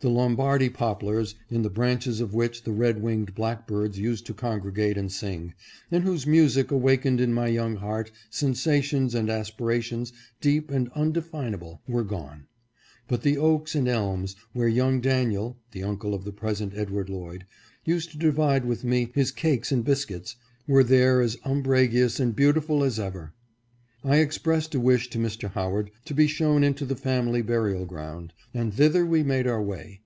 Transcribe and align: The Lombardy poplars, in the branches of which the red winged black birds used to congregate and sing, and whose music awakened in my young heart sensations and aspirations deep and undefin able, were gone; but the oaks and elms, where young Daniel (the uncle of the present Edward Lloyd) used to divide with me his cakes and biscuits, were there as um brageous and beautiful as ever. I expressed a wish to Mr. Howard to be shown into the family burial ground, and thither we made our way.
The 0.00 0.10
Lombardy 0.10 0.68
poplars, 0.68 1.36
in 1.48 1.62
the 1.62 1.70
branches 1.70 2.20
of 2.20 2.34
which 2.34 2.64
the 2.64 2.70
red 2.70 3.00
winged 3.02 3.34
black 3.34 3.66
birds 3.66 3.98
used 3.98 4.26
to 4.26 4.34
congregate 4.34 4.98
and 4.98 5.10
sing, 5.10 5.54
and 5.90 6.04
whose 6.04 6.26
music 6.26 6.70
awakened 6.70 7.18
in 7.18 7.32
my 7.32 7.46
young 7.48 7.76
heart 7.76 8.10
sensations 8.28 9.14
and 9.14 9.30
aspirations 9.30 10.12
deep 10.38 10.70
and 10.70 10.92
undefin 10.92 11.54
able, 11.54 11.80
were 11.88 12.04
gone; 12.04 12.46
but 13.08 13.22
the 13.22 13.38
oaks 13.38 13.74
and 13.74 13.88
elms, 13.88 14.36
where 14.52 14.68
young 14.68 15.00
Daniel 15.00 15.56
(the 15.72 15.82
uncle 15.82 16.12
of 16.12 16.24
the 16.24 16.32
present 16.32 16.74
Edward 16.76 17.08
Lloyd) 17.08 17.46
used 17.86 18.10
to 18.10 18.18
divide 18.18 18.66
with 18.66 18.84
me 18.84 19.10
his 19.14 19.32
cakes 19.32 19.72
and 19.72 19.82
biscuits, 19.82 20.36
were 20.66 20.84
there 20.84 21.22
as 21.22 21.38
um 21.42 21.62
brageous 21.62 22.20
and 22.20 22.36
beautiful 22.36 22.84
as 22.84 23.00
ever. 23.00 23.32
I 24.04 24.18
expressed 24.18 24.72
a 24.72 24.78
wish 24.78 25.10
to 25.10 25.18
Mr. 25.18 25.50
Howard 25.50 25.90
to 26.04 26.14
be 26.14 26.28
shown 26.28 26.62
into 26.62 26.84
the 26.84 26.94
family 26.94 27.42
burial 27.42 27.86
ground, 27.86 28.34
and 28.54 28.72
thither 28.72 29.04
we 29.04 29.24
made 29.24 29.48
our 29.48 29.60
way. 29.60 30.02